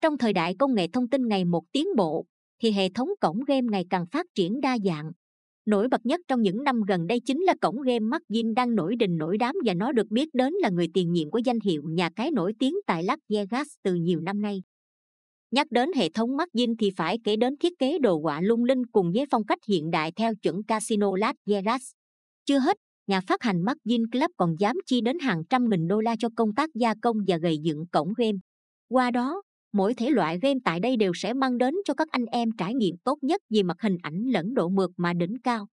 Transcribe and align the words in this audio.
Trong 0.00 0.18
thời 0.18 0.32
đại 0.32 0.54
công 0.58 0.74
nghệ 0.74 0.86
thông 0.92 1.08
tin 1.08 1.28
ngày 1.28 1.44
một 1.44 1.64
tiến 1.72 1.86
bộ, 1.96 2.24
thì 2.62 2.70
hệ 2.70 2.88
thống 2.88 3.08
cổng 3.20 3.40
game 3.46 3.66
ngày 3.70 3.84
càng 3.90 4.06
phát 4.06 4.26
triển 4.34 4.60
đa 4.60 4.78
dạng. 4.84 5.12
Nổi 5.66 5.88
bật 5.88 6.06
nhất 6.06 6.20
trong 6.28 6.42
những 6.42 6.64
năm 6.64 6.80
gần 6.88 7.06
đây 7.06 7.20
chính 7.20 7.42
là 7.42 7.54
cổng 7.60 7.82
game 7.82 8.00
Margin 8.00 8.54
đang 8.54 8.74
nổi 8.74 8.96
đình 8.96 9.18
nổi 9.18 9.38
đám 9.38 9.54
và 9.64 9.74
nó 9.74 9.92
được 9.92 10.10
biết 10.10 10.28
đến 10.34 10.52
là 10.52 10.70
người 10.70 10.88
tiền 10.94 11.12
nhiệm 11.12 11.30
của 11.30 11.40
danh 11.44 11.60
hiệu 11.60 11.82
nhà 11.86 12.10
cái 12.16 12.30
nổi 12.30 12.52
tiếng 12.58 12.74
tại 12.86 13.02
Las 13.02 13.18
Vegas 13.28 13.68
từ 13.82 13.94
nhiều 13.94 14.20
năm 14.20 14.42
nay. 14.42 14.62
Nhắc 15.50 15.66
đến 15.70 15.90
hệ 15.96 16.08
thống 16.08 16.36
Margin 16.36 16.76
thì 16.76 16.90
phải 16.96 17.18
kể 17.24 17.36
đến 17.36 17.56
thiết 17.56 17.78
kế 17.78 17.98
đồ 17.98 18.18
họa 18.18 18.40
lung 18.40 18.64
linh 18.64 18.86
cùng 18.86 19.12
với 19.12 19.24
phong 19.30 19.44
cách 19.44 19.58
hiện 19.68 19.90
đại 19.90 20.12
theo 20.16 20.34
chuẩn 20.34 20.64
Casino 20.64 21.16
Las 21.16 21.36
Vegas. 21.46 21.82
Chưa 22.44 22.58
hết, 22.58 22.76
nhà 23.06 23.20
phát 23.20 23.42
hành 23.42 23.64
Margin 23.64 24.10
Club 24.10 24.30
còn 24.36 24.56
dám 24.58 24.76
chi 24.86 25.00
đến 25.00 25.18
hàng 25.18 25.42
trăm 25.50 25.70
nghìn 25.70 25.88
đô 25.88 26.00
la 26.00 26.16
cho 26.18 26.28
công 26.36 26.54
tác 26.54 26.70
gia 26.74 26.94
công 27.02 27.16
và 27.26 27.36
gầy 27.36 27.58
dựng 27.58 27.86
cổng 27.86 28.12
game. 28.16 28.38
Qua 28.88 29.10
đó, 29.10 29.42
mỗi 29.72 29.94
thể 29.94 30.10
loại 30.10 30.38
game 30.42 30.58
tại 30.64 30.80
đây 30.80 30.96
đều 30.96 31.12
sẽ 31.14 31.32
mang 31.32 31.58
đến 31.58 31.74
cho 31.84 31.94
các 31.94 32.08
anh 32.10 32.24
em 32.26 32.50
trải 32.58 32.74
nghiệm 32.74 32.96
tốt 33.04 33.18
nhất 33.22 33.42
về 33.50 33.62
mặt 33.62 33.76
hình 33.80 33.96
ảnh 34.02 34.24
lẫn 34.26 34.54
độ 34.54 34.68
mượt 34.68 34.90
mà 34.96 35.12
đỉnh 35.12 35.36
cao. 35.44 35.66